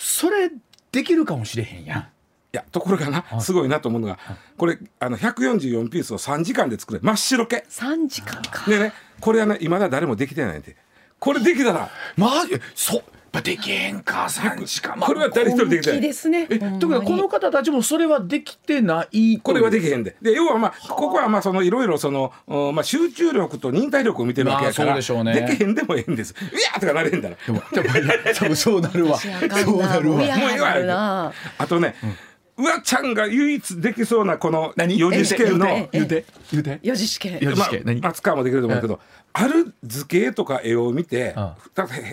[0.00, 0.50] それ
[0.90, 2.00] できるかもしれへんやん。
[2.00, 2.04] い
[2.52, 4.18] やところがなすごいなと思うのが
[4.56, 7.64] これあの144ピースを3時間で作れ真っ白け。
[7.68, 8.68] 3時間か。
[8.68, 10.74] でねこれはね今だ誰もできてないんで
[11.18, 11.90] これできたら。
[12.16, 12.30] まあ
[12.74, 13.02] そ
[13.38, 16.00] うできへんか3時間、まあ、これは誰一人できてない。
[16.00, 16.46] ですね。
[16.50, 19.38] えというかこの方たちもそれはできてない。
[19.38, 22.32] これはできへんでで要はまあここはまあそのいろいろその、
[22.72, 26.32] まあ、集中力と忍耐力を見てるわけやから、まあ、でしょうね、できへんでもええんです。
[26.32, 29.18] いやとかなれへんだらでもでもそうなるわ。
[29.18, 29.32] そう
[29.78, 30.16] なるわ。
[30.16, 32.14] もうえわあとね、うん
[32.60, 37.38] うわちゃんが唯一できそうなこの四次試験の四次試験。
[37.40, 37.82] 四次試験。
[37.84, 38.00] 何？
[38.02, 39.00] 松川もできると思うけど
[39.32, 41.34] ある図形とか絵を見て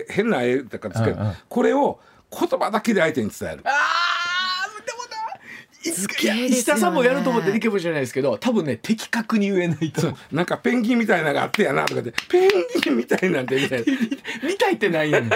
[0.10, 1.16] 変な絵とか図形
[1.50, 2.00] これを
[2.32, 3.62] 言葉だけで相手に伝える。
[3.66, 3.70] あ
[4.86, 12.12] でもな石田さんもやると思ってできるじゃないですけど多分ね的確に言えないとなんかペンギンみたいなのがあってやなとかって。
[12.30, 12.50] ペン
[12.84, 13.80] ギンみたいなんてみたい。
[13.86, 13.86] な
[14.48, 15.30] みたいってないやん。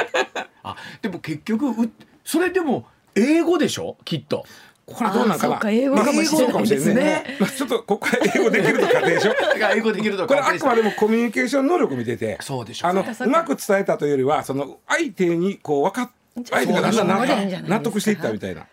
[0.63, 1.89] あでも結局
[2.25, 3.97] それでも英語でしょ？
[4.05, 4.45] きっと
[4.93, 5.71] これどうなんかな？
[5.71, 7.23] 英語かもしれないですね。
[7.39, 9.33] まあちょっとここから英語できると仮定でしょ。
[9.75, 12.87] 英語できるとこれあくまでもコミュニケーション能力見てて、そうでしょ。
[12.87, 16.11] あのうまく伝えたというよりはその相手にこう分かっ
[16.49, 18.65] 相手がだんだん納得していったみたいな。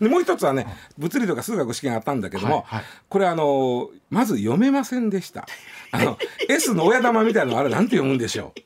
[0.00, 0.66] でもう一つはね
[0.98, 2.66] 物理とか数学試験あったんだけども、
[3.08, 5.46] これあのまず読めませんでした。
[5.92, 6.18] あの
[6.48, 8.60] S の親玉みたいなのあれなんて読むんでしょう？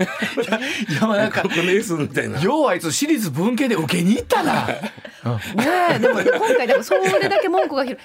[0.00, 2.40] いやまあなんかこの S みたいな。
[2.40, 4.66] ようあいつ私立文系で受けに行ったな。
[4.66, 7.96] ねでも今回でもそれだけ文句が日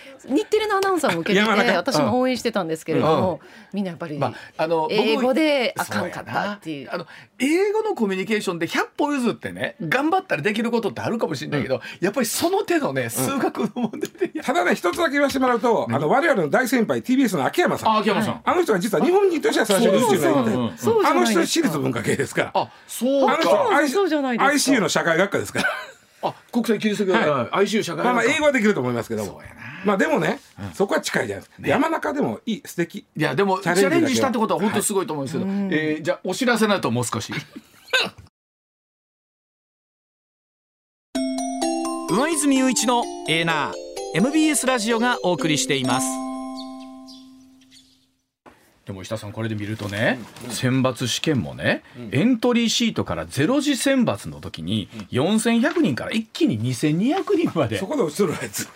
[0.50, 3.40] テレのアナウンサーも受けてて私も応援してたんですけれども、
[3.72, 6.90] みんなやっぱり、まあ、あの英語であかんかったっていう。
[6.92, 7.08] あの
[7.40, 17.98] 英語のコミュニケーションで100歩譲ってね頑張ったらできることってあるかもしれないけど、やっぱりその手のね数学の問題で、ただね一つだけ言わせてもらうと、あの我々の大先輩 TBS の秋山さん。
[17.98, 20.52] 秋山さん、あの人は実は日本人としては最初に宇宙に行って。
[21.08, 22.52] あの人私立文化系ですから。
[22.54, 23.38] あそうか。
[23.72, 25.66] あの人 ICU の社会学科ですから。
[26.24, 29.42] あ国際キリスト教、はい、ICU 社会まあまあ英語はできると思いますけども。
[29.86, 30.40] まあでもね、
[30.74, 33.06] そこは近いじゃないですか、山中でもいい素敵。
[33.16, 37.32] いやでもチャレンジしたってことは本当すごいと思うんですけど、えじゃあお知らせないともう少し。
[42.10, 43.74] 上泉雄一のエーナー
[44.16, 46.25] MBS ラジオがお送りしています
[48.86, 50.20] でも石田さんこれで見るとね、
[50.50, 57.80] 選抜試験もね、エントリーシートからゼロ次選抜の時に4100人から一気に2200人まで。
[57.80, 58.68] そこで落ちとるやつ。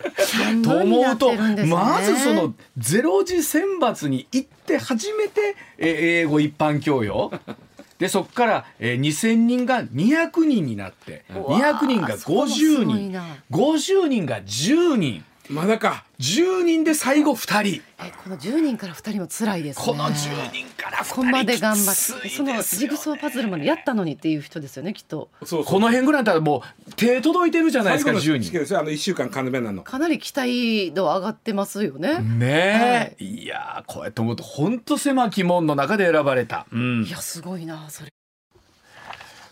[0.64, 1.34] と思うと、
[1.66, 7.30] まずそのゼロ次選抜に行って初めて英語一般教養
[7.98, 13.12] でそこから、えー、2,000人が200人になって200人が50人
[13.50, 15.24] 50人が10人。
[15.50, 16.04] まだか。
[16.20, 17.82] 10人で最後2人。
[17.98, 22.28] えこの10人から2人も辛いです、ね、この10人から2人ここまで頑張って。
[22.28, 25.28] そのジグソーパズルまでやったのにっていう人ですよねきっと。
[25.44, 28.52] そうこの辺ぐらいだったらもう手届いてるじゃないですか10人。
[28.52, 29.82] ですあの1週間完全なの。
[29.82, 32.20] かなり期待度上がってますよね。
[32.20, 38.10] ねえ、はい、いやこうやって思うと本当狭き門の中で選ばれた、うん、いやすごいなそれ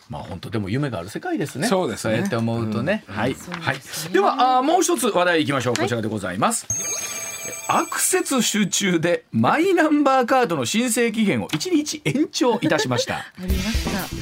[0.08, 1.66] まあ本当でも夢がある世界ですね。
[1.66, 2.20] そうですね。
[2.20, 3.04] って思うとね。
[3.08, 3.76] うん、はい、はい。
[4.12, 5.74] ではあもう一つ話題いきましょう。
[5.74, 6.66] こちらでございます。
[7.48, 13.26] はいアクセス集中でマイナンバーカードの申請期限を1日延長いたしました。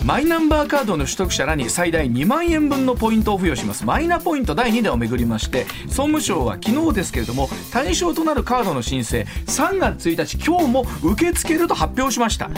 [0.05, 3.85] マイナンバーカードの取得者らに最大2万円分のポイントを付与します。
[3.85, 12.51] マイナポイント第2弾をめぐりまして総務省は昨日ですけれども対象となるカードの申請3月1日今日も受け付けると発表しました。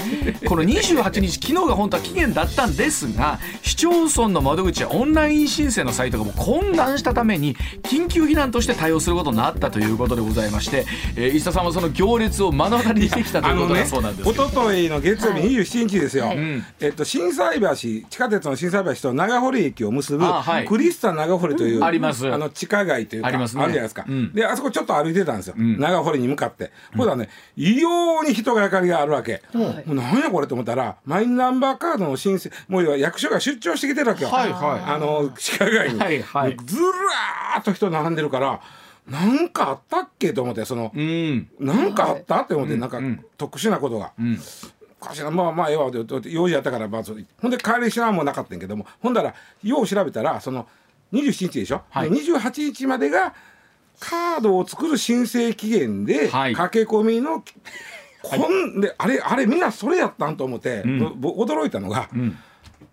[0.49, 16.39] この28日昨日が本当は期限だったんですが市町村の窓口やオンライン申請のサイトがもう混乱したために緊急避難として対応することになったということでございまして、えー、石田さんはその行列を目の当たりにしてきたということだそうなんです一昨日の月曜日27日ですよ、はい、
[16.81, 20.25] えっと心斎橋地下鉄の心斎橋と長堀駅を結ぶ
[20.67, 22.31] クリスタ長堀という、あります。
[22.33, 27.19] あの地下街というかあります、ね、あるじゃないですか、うん、であそこちょっと歩いてたんですよ、うん、長堀に向かって、ほ、うん。
[27.19, 38.61] ね異様に人がやかりがあるわけ、はい、もう何やこれと思ったらマイナンバーカードの申請もう役所が出張してきてるわけよ、はいはい、あの地下街に、はいはい、ずらーっと人並んでるから
[39.09, 43.01] なんかあったっけと思ってその、うん、なんかあったって思って、なんか
[43.37, 44.13] 特殊なことが。
[44.19, 44.39] うん。
[45.01, 45.91] かしらまあまあええわ
[46.25, 47.03] 用事やったからまあ
[47.41, 49.33] ほんで帰りしなもなかったんけどもほんだら
[49.63, 50.67] よう調べたらその
[51.13, 53.33] 27日でしょ、はい、28日までが
[54.01, 57.45] カードを作る申請期限で、はい、駆け込みの
[58.23, 62.37] こんであれあれみんなそれやったんと思って、うん、驚いたのが、うん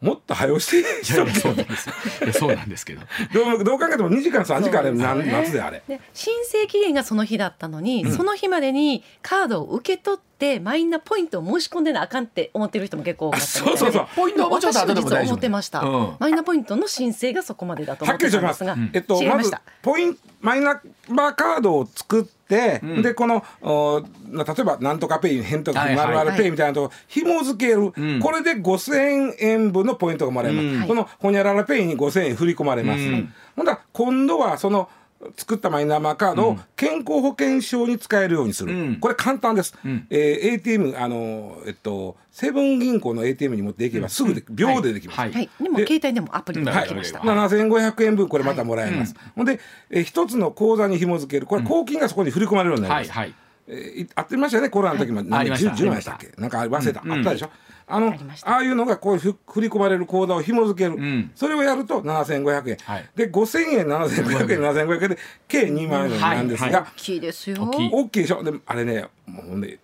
[0.06, 3.02] もっと早押してそうなんですそうなんですけど。
[3.34, 5.82] どうどう考えても2時間3時間あれ、ね、夏であれ。
[6.14, 14.08] 申請期限がその日だったのに、うん、その日までにカードを受け取ってってマイナポイントを申し込んでなあかんって思ってる人も結構多かったそうそうそう。
[14.16, 16.16] ポイントはもうちょっと後でも私も実は大丈夫思ってました、うん。
[16.20, 18.60] マイナポイントの申請がそこまでだと思っはっきりします。
[18.60, 23.02] てたんですが、えっと、まず違いました、ポイントマイナンバーカードを作って、ん。
[23.02, 28.20] でこのお例えばなんとかペイ変とかまるまるペイみたいなとこ紐付ける、ん。
[28.20, 30.88] これで5000円分のポイントがもらえます、うん。
[30.88, 33.34] このほにゃららペイに5000円振り込まれます、うん。
[33.56, 34.90] ほんだら今度はその
[35.38, 38.96] 作ったマイナンバーカードを健康保険証に使えるようにする、うん。
[38.98, 40.08] これ簡単です、ん。
[40.10, 45.32] えー ATM あのえっとセブン銀行の ATM に持っていけばすぐで、秒でできます、はい。
[45.32, 49.60] はい、でもで携帯でもアプリでできました、はい7500円分これまたもらえます、ほんで、
[49.90, 51.46] えー一つの口座に紐付ける。
[51.46, 53.36] これ公金がそこに振り込まれるようになります、はいはい。
[53.68, 54.70] えーいあってましたよね。
[54.70, 55.72] コロナの時も、ありました。
[55.72, 56.32] 10, 10万でしたっけ？
[56.38, 57.12] なんか忘れた、うん。
[57.14, 57.50] あったでしょ？
[57.88, 58.50] あのありました。
[58.50, 61.32] ああいうのがこうふ振り込まれる口座を紐付ける、ん。
[61.36, 63.10] それをやると7500円、はい。
[63.16, 65.18] で5000円7500円7500円で
[65.48, 66.84] 計2万円なんですが、はいはい。
[66.84, 67.58] 大きいですよ。
[67.64, 67.90] 大きい。
[67.94, 68.44] 大きいでしょ？
[68.44, 69.78] でもあれねもうほんで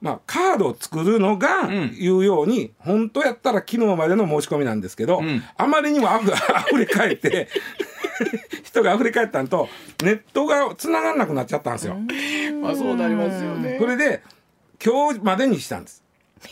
[0.00, 1.94] まあカードを作るのがん。
[1.98, 5.42] 言うように、本当やったら昨日までの申し込みなんですけど、ん。
[5.56, 7.48] あまりにもあふあふれ返って
[8.64, 9.68] 人があふれ返ったんと
[10.02, 11.96] ネットが繋がんなくなっちゃったんですよ。
[12.62, 13.76] まあそうなりますよね。
[13.80, 14.22] それで
[14.82, 16.02] 今日までにしたんです。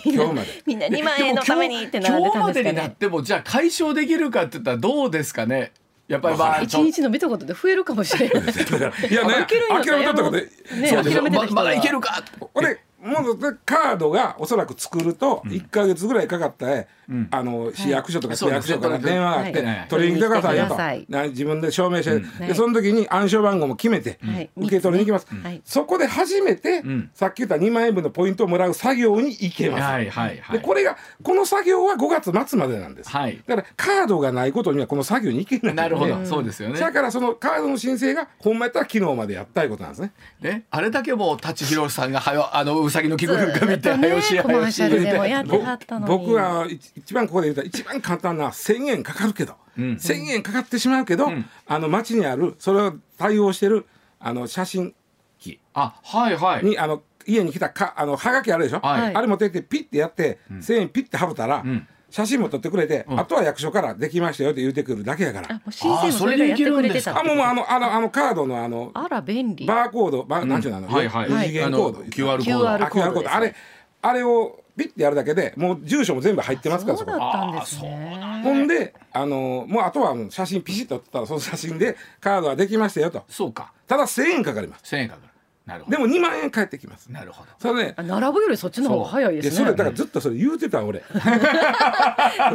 [0.05, 0.63] 今日まで。
[0.67, 5.73] みんな2万円のためにって並んでたんですか今日までになっねてもじゃあ解消できるかって言ったらどうですかね。
[6.09, 8.43] やっぱりまあ一日の見たことで増えるかもしれない。
[9.11, 9.47] いやね。
[9.47, 10.49] 諦めたことで
[10.81, 11.21] ねそうです
[11.53, 12.23] まだいけるか。
[12.55, 16.85] 俺もうでカードがおそらく作ると1か月ぐらいかかったら、
[17.31, 24.51] あの市役所とか市役所から電話があって、はい取りに来てくださいよと、はいな自分で証明して、はいでその時に暗証番号も決めて、はい。
[24.57, 25.63] 受け取りに行きます、はい。
[25.65, 27.11] そこで初めて、ん。
[27.15, 30.59] さっき言った2万円分のポイントをもらう作業に行けます、はいはいはい。
[30.59, 33.43] でこれがこの作業は5月末までなんです、はい。
[33.47, 35.83] だからカードがないことにはこの作業に行けないんで。
[35.83, 36.27] なるほど。
[36.27, 36.81] そうですよね。
[36.81, 40.13] だからそのカードの申請がほんまやったら昨日までやったいことなんですね。
[40.41, 40.65] ね。
[40.71, 44.35] あれだけもう舘ひろしさんがはよあのうさぎの着ぐるみか見てずっとねはよし。
[44.35, 46.19] やってぼはったのに。
[46.19, 51.29] 僕は一一番ここで言ったら一番簡単な1,000円かかるけど、1,000円かかってしまうけど、
[51.67, 53.87] あの街にあるそれを対応してる
[54.19, 54.95] あの写真
[55.39, 55.61] 機。
[55.75, 56.65] あはいはい。
[56.65, 59.15] にあの家に来たかあのはがきあるでしょ、はい。
[59.15, 65.49] あれ持ってってピッてやって、1,000円ピッて貼ったら、ん写真も撮ってくれて、あとは役所からできましたよって言うてくるだけやから。
[65.51, 67.19] あもう申請もそれがやってくれてた。
[67.19, 69.67] あもうもうあのあのあのカードのあのあら便利。
[69.67, 71.31] バーコードバー、なんちゅうのあの、はいはい。
[71.31, 72.85] 二次元コード、QR コード。
[72.87, 73.55] QR コードあれ
[74.01, 78.41] あれをピッてやるだけでもう住所も全部入ってますからそうそこだったんですね。
[78.45, 83.25] ほんであのもうあとはもう写真ピシッと撮ったらその写真でカードはできましたよと。
[83.29, 83.73] そうか。
[83.87, 84.95] ただ1000円かかります。
[84.95, 85.28] 1000円かかる
[85.89, 87.13] でも2万円返ってきます。
[87.13, 87.51] なるほど。
[87.59, 91.03] それねあ並ぶよりそっちの方が早いですそれだからずっとそれ言うてたん俺。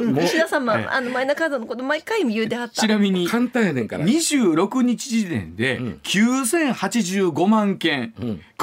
[0.03, 0.23] もう。
[0.23, 2.81] 石田さんもあのマイナカードのこと毎回言うてはった。
[2.81, 4.05] ちなみに簡単やねんから。
[4.05, 8.13] 26日時点で9085万件、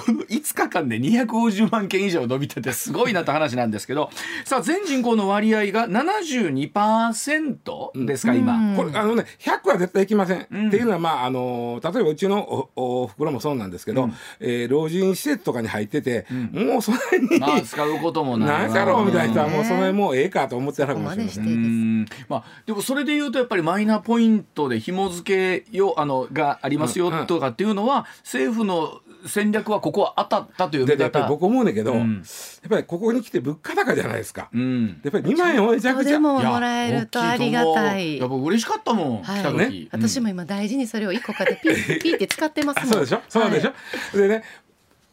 [0.01, 4.11] この5日間で250万件以上伸びててすごいなって話なんですけど
[4.45, 8.77] さあ全人口の割合が72%ですか今。
[8.77, 18.69] これあのね100は絶対いきません、っていうのはまああの例えばうちのおおふくろもそうなんですけど、えー老人施設とかに入ってて、もうそれに、まあ使うこともない。
[18.69, 19.53] なんやろうみたいな人はうん。
[19.53, 22.01] もうそれもうええかと思ってはるかもしれません。
[22.01, 27.21] まであ、でもそれで言うとやっぱりマイナポイントで紐付けよあのがありますようん。
[27.21, 27.27] うん。
[27.27, 30.97] とかっていうのは政府の戦略はここは当たったという見方。
[30.97, 32.17] でやっぱり僕思うねんけど、うん。
[32.17, 32.21] や
[32.67, 35.01] っぱりここに来て物価高じゃないですか、うん。
[35.03, 36.11] やっぱり2万円をめちゃくちゃ。
[36.13, 38.19] でももらえるとありがたい。
[38.19, 39.41] やっぱ嬉しかったもん、はい。
[39.41, 42.89] 来た時、うん私も今大事にそれを一個買ってピッピッって使ってますもん。
[42.89, 43.21] あ そうでしょ？
[43.29, 43.75] そうでしょ、は
[44.15, 44.17] い。
[44.19, 44.45] でね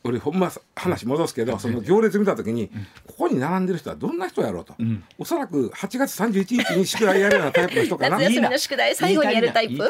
[0.03, 2.69] 俺ほんま話戻すけどその行列見た時に
[3.05, 4.73] ここに並んでる人はどんな人やろうと、
[5.17, 8.15] おそらく8月31日に宿題やるようなタイプの人かな。
[8.19, 9.83] 夏休みの宿題最後にやるタイプ。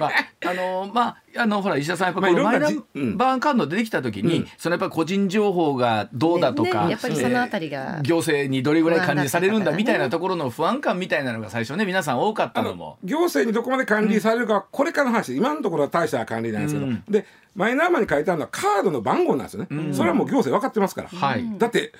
[0.00, 0.10] まあ
[0.46, 3.16] あのまああのほら石田さんやっぱこのマイナじうん。
[3.16, 4.48] バーカード出てきた時に、うん。
[4.58, 12.98] そのやっぱり個人情報がどうだとか、ねやっぱりそのあたりが行政にどれぐらい管理されるんだみたいなところの不安感みたいなのが最初ね皆さん多かったあののも。
[13.04, 17.04] 行政にどこまで管理されるかはこれからの話、今のところは大した管理なんですけど、うん。
[17.08, 21.44] でマイナンバーに書いてあるのはカードの番号なんですよね、それはもう行政分かってますから、はい。
[21.56, 21.92] だって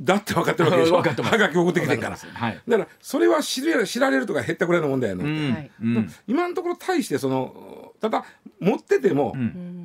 [0.00, 0.96] だって分かってるわけでしょ。
[0.96, 2.60] 分かってはがき送ってきてんから、はい。
[2.68, 5.52] だからそれは知れ知られるとか減ったくらいの問題やの、うん。
[5.52, 5.70] はい。
[5.82, 6.12] うん。
[6.26, 8.24] 今のところ大してそのただ
[8.58, 9.34] 持ってても、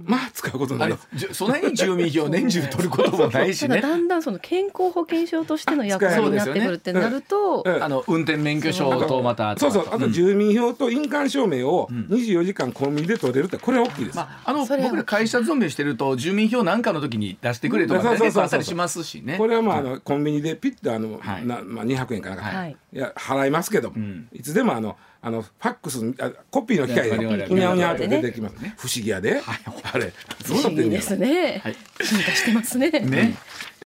[0.04, 3.82] まあ使うことになあるのじゅそんなに住民票年中取ることもないしただね。
[3.84, 3.98] だ。
[3.98, 7.84] んだんその健康保険証としての役割になってくるってなると、うん。
[7.84, 9.88] あの運転免許証とまたそうそう。
[9.92, 19.38] あと住民票と印鑑証明を24時間コンビニで取れるってこれは大きいです、まあ、あの僕ら会社勤めしてると住民票なんかの時に出してくれとかねそうそうそうそうあったりしますしね。
[19.38, 21.46] これはまああのコンビニでピッとあの、はい。
[21.46, 22.78] なまあ、200円かなんか、はい。
[22.94, 24.28] い、や払いますけども、ん。
[24.32, 29.60] いつでもあのあのファックスあコピーの機械でうにゃうにゃと出てきます、ね、不思議やで、はい、
[29.92, 30.14] あれ。
[30.48, 32.92] どうなってんですね、はい、進化してますね。
[32.92, 33.36] ね。